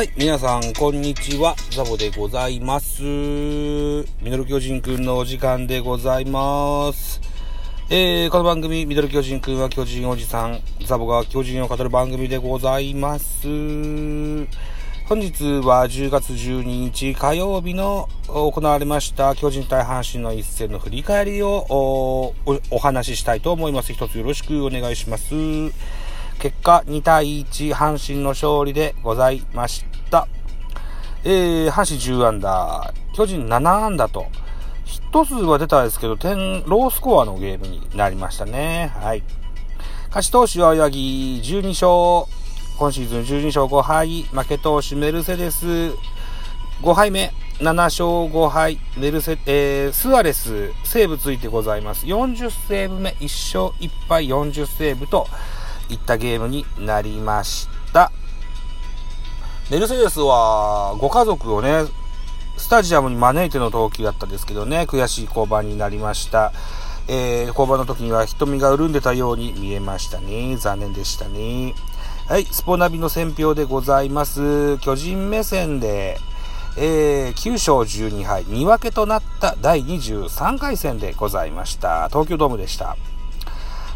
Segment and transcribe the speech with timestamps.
[0.00, 1.54] はい、皆さん、こんにちは。
[1.72, 3.02] ザボでございます。
[3.02, 7.20] ミドル巨人くんのお時間でございます。
[7.90, 13.46] えー、この番組、ミドル巨人くんは巨人おじさん、ザボが巨人を語る番組でございます。
[15.06, 22.32] 本日は10月12日火曜日の行われました巨人対阪神の一戦の振り返りを
[22.70, 23.92] お話ししたいと思います。
[23.92, 25.34] 一つよろしくお願いします。
[26.40, 30.26] 結果2対1阪神の勝利でございました。
[31.22, 34.26] えー、阪神10安打、巨人7安打と、
[34.86, 38.90] ヒット数は出たんですけど、点、ロースコアのゲームになりましたね。
[38.96, 39.22] はい。
[40.08, 42.32] 勝ち投手は八木12勝、
[42.78, 45.66] 今シーズン12勝5敗、負け投手メルセデス
[46.80, 52.06] 5敗目、7勝5敗、メルセ、えー、スアレス、セーブついてございます。
[52.06, 55.28] 40セーブ目、1勝1敗40セーブと、
[55.94, 58.12] いったゲームになりました。
[59.70, 61.84] メルセデスは、ご家族をね、
[62.56, 66.52] スタジアムに招いての投球だったんですけどね、悔しい降板になりました。
[67.08, 70.56] えー、降板の時には瞳が潤んでたように見えましたね。
[70.56, 71.74] 残念でしたね。
[72.28, 74.78] はい、スポナビの選評でございます。
[74.78, 76.18] 巨人目線で、
[76.76, 82.08] えー、9勝12敗、2分けとなった第23回戦でございました。
[82.08, 82.96] 東京ドームでした。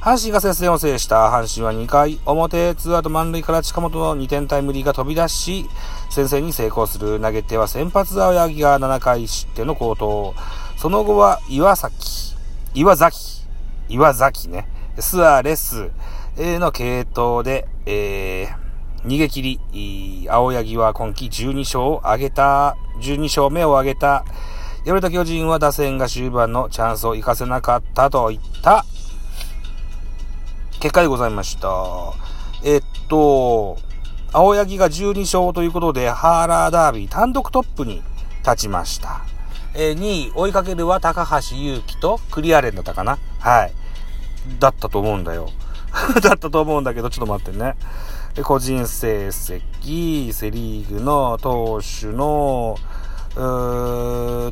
[0.05, 5.65] 阪神が接戦を制した阪神は2回表、2アウト満塁から近本の2点タイムリーが飛び出し、
[6.11, 7.19] 先制に成功する。
[7.19, 10.35] 投げ手は先発青柳が7回失点の好投。
[10.77, 12.37] その後は岩崎、
[12.75, 13.47] 岩崎、
[13.89, 15.91] 岩崎ね、スアレス
[16.37, 24.27] の系統で、えー、逃げ切り、青柳は今季12勝を挙げた、12勝目を挙げた、
[24.85, 28.85] 敗れた巨人は打線が終盤のチャンスを生かせなかったといった
[30.85, 32.13] 結果でございました。
[32.63, 33.79] えっと、
[34.35, 38.03] 青柳が12勝ということで、ハーラーダービー単独トップに
[38.41, 39.23] 立ちました。
[39.73, 43.73] えー、2位、追いかけるは高橋祐希とクリアレンだったかなはい。
[44.58, 45.48] だったと思うんだよ。
[46.20, 47.77] だったと思うんだけど、ちょっと待ってね。
[48.42, 52.77] 個人成績、セリーグの投手の、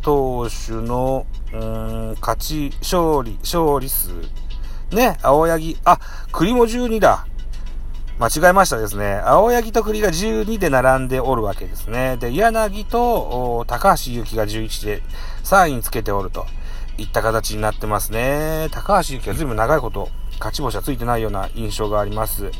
[0.00, 4.12] 投手の、うん、勝ち、勝利、勝利数
[4.94, 5.98] ね、青柳、あ、
[6.32, 7.26] 栗も12だ。
[8.18, 9.20] 間違えましたですね。
[9.24, 12.18] 青柳と栗が12で並んでおるわけですね。
[12.18, 15.02] で、柳と高橋祐希が11で
[15.44, 16.46] 3位につけておると
[16.98, 18.68] いった形になってますね。
[18.70, 22.50] 高橋祐希は随分長いこと勝ち星はついてないような印象があります。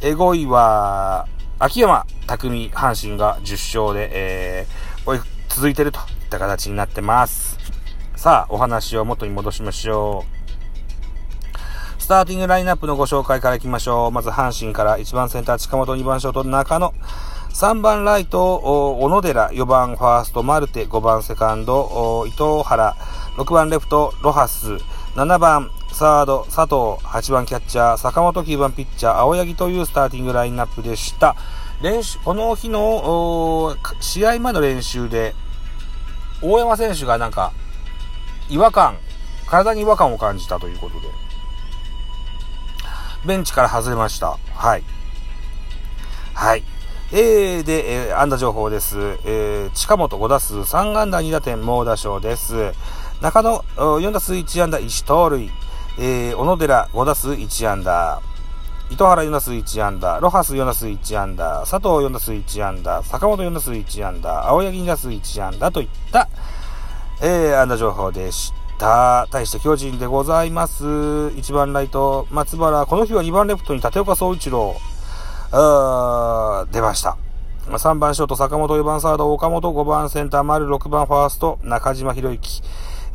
[0.00, 1.26] え5位は、
[1.58, 7.58] 秋山匠阪神が10勝で、えー、続いてるといった形になってます。
[8.16, 10.35] さあ、お話を元に戻しましょう。
[12.06, 14.10] スターティングラインナップのご紹介からいきましょう。
[14.12, 16.94] まず阪神から1番センター近本、2番ショート中野、
[17.50, 18.58] 3番ライト、
[19.00, 22.94] 小野寺、4番ファースト、マルテ、5番セカンド、伊藤原、
[23.38, 24.74] 6番レフト、ロハス、
[25.16, 31.34] 7番サード、佐藤、8番キャッチャー、坂本、9番ピッチャー、青柳というスターティングラインナップでした。
[31.82, 35.34] 練習、この日の、試合前の練習で、
[36.40, 37.50] 大山選手がなんか、
[38.48, 38.96] 違和感、
[39.48, 41.25] 体に違和感を感じたということで、
[43.26, 44.38] ベンチから外れました。
[44.54, 44.82] はい。
[46.34, 46.62] はい。
[47.12, 48.98] えー、で、えー、安打情報です。
[49.24, 52.72] えー、近本5打数3安打2打点猛打賞です。
[53.20, 55.50] 中野4打数1安打1盗塁。
[55.98, 58.20] えー、小野寺5打数1安打。
[58.90, 60.20] 糸原4打数1安打。
[60.20, 61.60] ロハス4打数1安打。
[61.60, 63.02] 佐藤4打数1安打。
[63.02, 64.48] 坂本4打数1安打。
[64.48, 66.28] 青柳2打数1安打といった、
[67.22, 68.65] えー、安打情報でした。
[68.78, 69.26] た。
[69.30, 70.84] 対して巨人でございます。
[70.84, 72.86] 1番ライト、松原。
[72.86, 74.76] この日は2番レフトに立岡総一郎、
[75.52, 77.16] あ出ました。
[77.66, 82.62] 3番ショート、坂本、4番サード、岡本、5番センター、丸、6番ファースト、中島博之。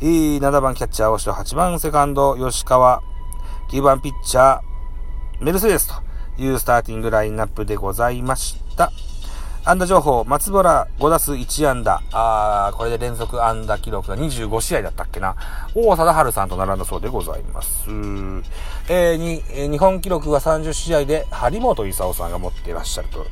[0.00, 3.02] 7番キャッチャー、大城、8番セカンド、吉川。
[3.70, 4.60] 9番ピッチャー、
[5.40, 5.88] メルセデス
[6.36, 8.92] というスターティングラインナップでございました。
[9.64, 12.02] 安打情報、松原5打数1安打。
[12.10, 15.36] あこれで連続安打記録が25試合だったっけな。
[15.76, 17.84] 王貞治さんと並んだそうでございます。
[18.88, 23.24] えー、に、え日本記録は30試合で張本勲さんが持っていらっしゃると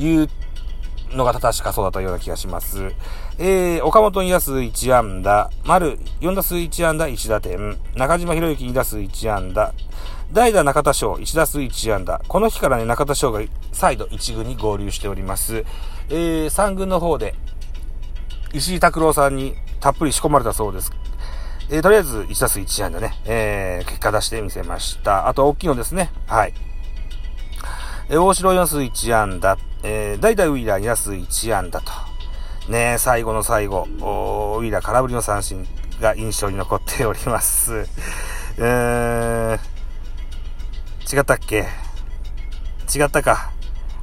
[0.00, 0.28] いう
[1.10, 2.92] のが正しかそうだったような気がします。
[3.38, 9.74] えー、岡本2打数1安打、丸4打数1安打1打点、中島博之2打数1安打、
[10.32, 12.20] 代打中田翔1打数1安打。
[12.26, 13.40] この日からね、中田翔が
[13.72, 15.64] 再度1軍に合流しております。
[16.08, 17.34] えー、3軍の方で、
[18.52, 20.92] 石井拓郎さんにたっぷり仕込まれたそうです。
[21.70, 25.28] えー、とりあえず1打数1安打ね、えー、結果出してみせました。
[25.28, 26.10] あと大きいのですね。
[26.26, 26.54] はい。
[28.08, 31.92] え大城4数1安打、えー、代々ウィーラー2打数1安打と。
[32.70, 35.66] ね最後の最後、ウィーラー空振りの三振
[36.00, 37.72] が印象に残っております。
[37.72, 39.58] うー、
[41.12, 41.66] 違ったっけ？
[42.94, 43.52] 違ったか。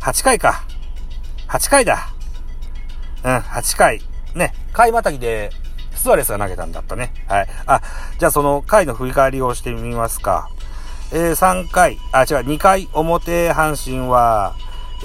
[0.01, 0.63] 8回か。
[1.49, 2.09] 8回だ。
[3.23, 4.01] うん、8回。
[4.35, 5.51] ね、回またぎで、
[5.95, 7.13] スアレスが投げたんだったね。
[7.27, 7.47] はい。
[7.65, 7.81] あ、
[8.19, 10.49] じゃあその回の振り返りをしてみますか。
[11.11, 14.55] えー、3回、あ、違う、2回表、阪神は、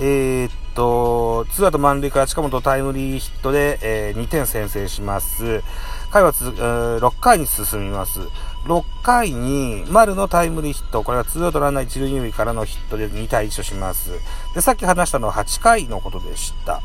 [0.01, 5.63] えー、っと、ツーアウト満塁から近本タイムリーヒットで、えー、2点先制します。
[6.11, 8.21] 回はつ、えー、6回に進みます。
[8.65, 14.11] 6回に丸のタイムリーヒット、これはツーアウトランナー1塁2塁からのヒットで2対1とします。
[14.55, 16.83] で、さっき話したのは8回のことでした。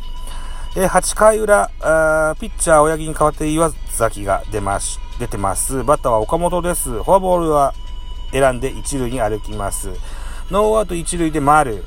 [0.75, 1.67] え、8回裏、
[2.39, 5.83] ピッチャー親木に代わって岩崎が出まし、出てます。
[5.83, 6.89] バッターは岡本です。
[6.89, 7.73] フォアボールは
[8.31, 9.89] 選んで1塁に歩きます。
[10.49, 11.83] ノーアウト1塁で丸。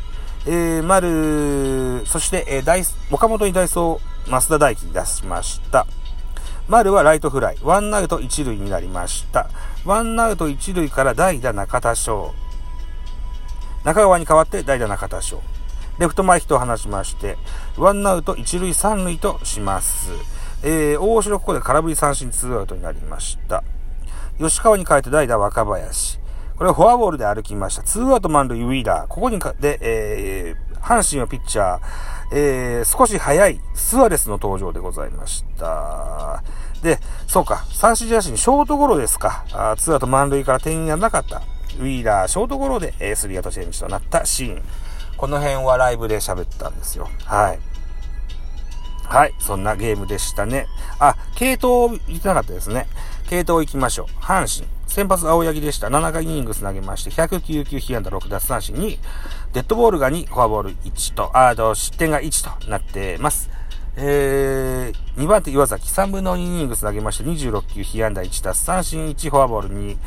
[0.47, 5.87] えー、丸、そして、えー、大、岡本に代走、増田大輝出しました。
[6.69, 7.59] 丸はライトフライ。
[7.63, 9.49] ワンアウト1塁になりました。
[9.85, 12.35] ワンアウト1塁から代打中田翔。
[13.85, 15.41] 中川に代わって代打中田翔。
[16.01, 17.39] レフト前ヒットを放ちまして、
[17.77, 20.11] ワンアウト1塁3塁とします。
[20.65, 23.63] えー、大城ここで空振り三振2アウトになりました。
[24.39, 26.19] 吉川に代えて代打若林。
[26.57, 27.85] これはフォアボールで歩きました。
[27.85, 29.07] ツーアウト満塁ウィーラー。
[29.07, 31.81] ここにか、で、えー、阪神のピッチャー、
[32.33, 36.43] えー、少し早いスアレスの登場でございました。
[36.83, 39.45] で、そうか、三振ジャシにショートゴロですか。
[39.53, 41.43] あツーアウト満塁から点がなかった。
[41.79, 44.63] ウィーラー、ショートゴロで、えー、スリアウトチェンジとなったシーン。
[45.17, 47.09] この辺はライブで喋ったんですよ。
[47.25, 47.59] はい。
[49.09, 50.67] はい、そんなゲームでしたね。
[50.99, 52.87] あ、系統言ってなかったですね。
[53.29, 54.07] 系統行きましょう。
[54.21, 54.76] 阪神。
[54.97, 55.89] 先発青柳でした。
[55.89, 58.99] 7回イニングス投げまして、109球、被安打6奪三振に、
[59.53, 63.51] デッドボールが2、フォアボール1と、あと、失点が1となってます。
[63.97, 69.99] えー、2番手岩崎、3分の2イニングス投げまして、26球、被安打1奪三振1、フォアボール2、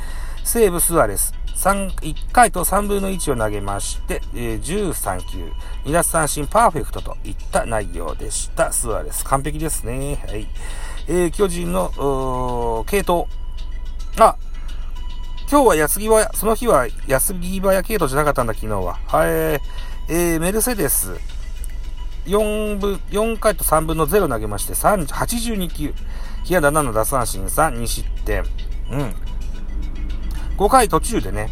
[0.43, 5.51] 西武スアレス、3、1回と3分の1を投げまして、えー、13球、
[5.85, 8.71] 2奪三振パーフェクトといった内容でした。
[8.71, 9.23] スアレス。
[9.25, 10.17] 完璧ですね。
[10.27, 10.47] はい。
[11.07, 13.25] えー、巨人の、系統。
[14.17, 14.35] あ、
[15.51, 18.99] 今日は安木は、その日は安木早系統じゃなかったんだ、昨日は。
[19.07, 19.29] はい。
[20.07, 21.15] えー、メルセデス。
[22.27, 25.95] 4分、4回と3分の0投げまして、82球。
[26.43, 28.43] 被安打7奪三振3、2失点。
[28.91, 29.15] うん。
[30.55, 31.49] 5回途中でね、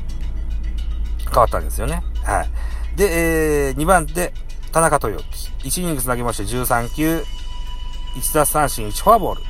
[1.25, 2.03] 変わったんですよね。
[2.23, 2.49] はい。
[2.95, 4.31] で、えー、2番手、
[4.71, 5.51] 田中豊樹。
[5.67, 7.23] 1イニング投げまして13球、
[8.15, 9.41] 1奪三振1フォアボール。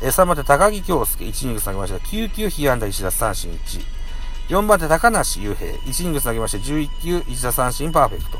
[0.00, 1.98] え3番手高木京介、1イニング投げました。
[1.98, 3.84] 9球、被安打1奪三振1。
[4.48, 8.38] 4番手高梨雄平、1イニング投げまして11球、1打三振パーフェクト。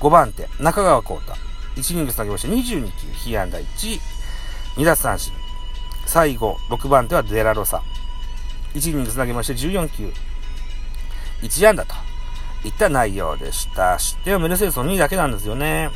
[0.00, 1.34] 5番手、中川幸太、
[1.76, 4.00] 1イニング投げまして22球、被安打1、
[4.76, 5.32] 2奪三振。
[6.06, 7.82] 最後、6番手はデラロサ。
[8.74, 10.12] 1イニング投げまして14球、
[11.42, 11.94] 1安打と
[12.64, 13.98] いった内容でした。
[13.98, 15.90] 失点はメルセデスの2位だけなんですよね。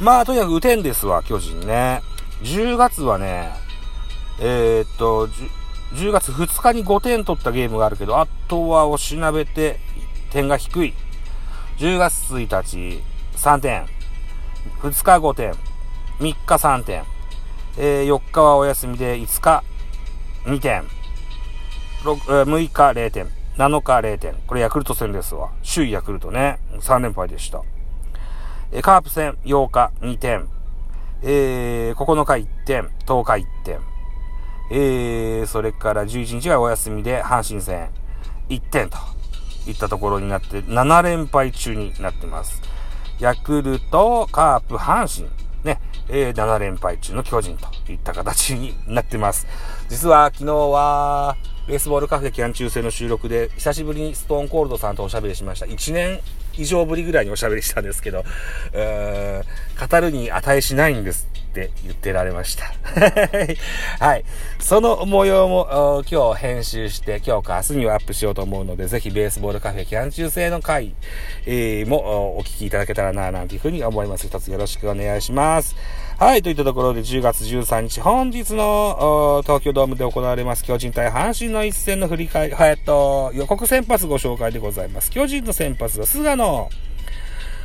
[0.00, 2.02] うんまあ、とにかく打てんですわ、巨人ね。
[2.42, 3.52] 10月はね、
[4.40, 5.48] えー、っと10、
[5.94, 9.78] 10月2日に5点取ったゲームがあるけど、あとは押しなべて
[10.30, 10.94] 点が低い。
[11.78, 13.02] 10月1日
[13.36, 13.86] 3点、
[14.80, 15.56] 2日5点、3
[16.20, 17.04] 日3点、
[17.78, 19.62] えー、4日はお休みで5日
[20.44, 20.84] 2点、
[22.02, 23.26] 6, 6日0点、
[23.56, 24.34] 7日0点。
[24.46, 25.50] これヤクルト戦ですわ。
[25.64, 26.58] 首位ヤクルトね。
[26.80, 27.62] 3連敗でした。
[28.70, 30.55] えカープ戦8日2点。
[31.22, 33.80] えー、9日1点、10日1点。
[34.70, 37.88] えー、それから11日がお休みで阪神戦
[38.48, 38.98] 1点と
[39.68, 42.60] いったところになって7連敗中になってます。
[43.18, 45.30] ヤクルト、カープ、阪神、
[45.64, 49.46] ね、えー、7連敗中の巨人といった形になってます。
[49.88, 55.66] 実は昨日は、ベースボールカフェ期間中制の収録で、久しぶりにストーンコールドさんとおしゃべりしました。
[55.66, 56.20] 1年
[56.56, 58.20] 以上ぶりぐらいにおしゃべりしたんですけど、
[58.72, 62.72] うーん、語るに値しないんですって言ってられました。
[63.98, 64.24] はい。
[64.60, 70.94] その模様も今日編集して、今日か明日にはアップしようと思うので、ぜひベースボールカフェ期間中制の回、
[71.46, 74.28] えー、もお聞きいただけたらな、なんていうふうに思います。
[74.28, 75.74] 一つよろしくお願いします。
[76.18, 85.10] はい、といったところで10月13日、本日の東京ドームで行われます巨人対阪神の一戦の振り返り、えっと、予告先発ご紹介でございます。
[85.10, 86.70] 巨人の先発は菅野。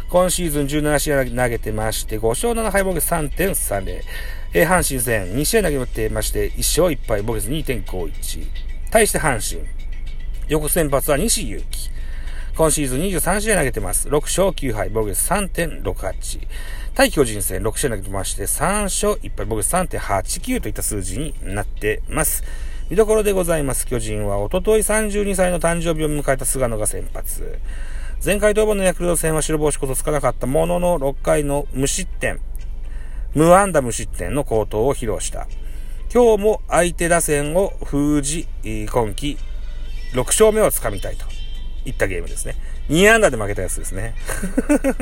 [0.09, 4.01] 今シーズン17試合投げてまして、5勝7敗ボケ3.30。
[4.53, 8.11] えー、阪神戦2試合投げてまして、1勝1敗ボケ2.51。
[8.91, 9.65] 対して阪神。
[10.49, 11.89] 予告先発は西祐希。
[12.55, 14.09] 今シーズン23試合投げてます。
[14.09, 16.47] 6勝9敗、防御率3.68。
[16.93, 22.43] 対巨人戦6試合投げてまして、3勝1敗、防御率3.89といった数字になってます。
[22.89, 23.87] 見どころでございます。
[23.87, 27.57] 巨人は、おととい32歳の誕生日を迎えた菅野が先発。
[28.23, 32.39] 前回登板のヤクルト戦は白星こそつかなかったものの、6回の無失点、
[33.33, 35.47] 無安打無失点の好投を披露した。
[36.13, 39.37] 今日も相手打線を封じ、今季
[40.11, 41.25] 6勝目をつかみたいと
[41.85, 42.55] いったゲームですね。
[42.89, 44.13] 2安打で負けたやつですね。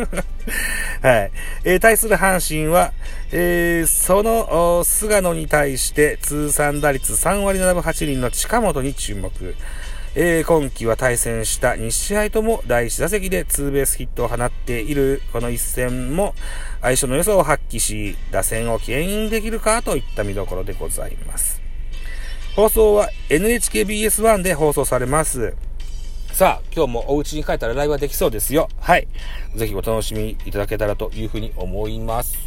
[1.01, 1.31] はい。
[1.63, 2.93] えー、対する阪神は、
[3.31, 9.31] えー、その、菅野に対して通算打率3割7分8厘の近本に注目。
[10.15, 16.33] えー、今季は対戦した2試合とも第1打席でツーベースヒットを放っているこの一戦も
[16.81, 21.61] 相性の良さを発揮し、打線を牽引できるかといった見どころでございます。
[22.55, 25.53] 放送は NHKBS1 で放送されます。
[26.31, 28.69] さあ、今日もお家に帰ったらライブはできそうですよ。
[28.79, 29.07] はい。
[29.55, 32.37] ぜひお楽しみいただけたらというふうに思います。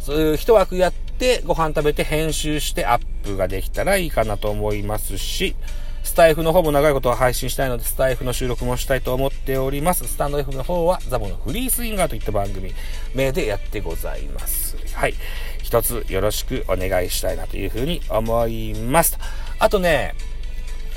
[0.00, 5.56] そういう一枠やってご飯食べて編集してアップができたらいいかなと思いますし、
[6.04, 10.06] スタエフの方も長いことは配信したいので、スタエフの収録もしたいと思っております。
[10.06, 12.72] stand F の方はザボのフリースインガーといった番組
[13.14, 14.76] 名でやってございます。
[14.94, 15.14] はい。
[15.62, 19.18] 一つよろしくお願いしたいなというふうに思います。
[19.58, 20.14] あとね、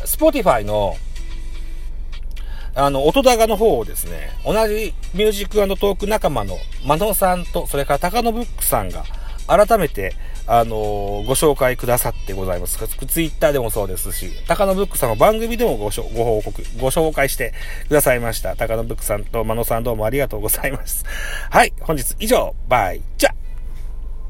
[0.06, 0.96] Spotify の
[2.80, 9.04] あの、音高の方をですね、同じミュージックトーク仲間のマノさんと、それから高野ブックさんが、
[9.48, 10.14] 改めて、
[10.46, 12.78] あのー、ご紹介くださってございます。
[12.88, 17.54] ツイッターでもそうですし、高野ブックさんの番組でもごご報告、ご紹介して
[17.88, 18.56] くださいました。
[18.56, 21.04] 高野ブックさんと真野さんどうもありがとうございます。
[21.50, 23.39] はい、本日以上、バイチャ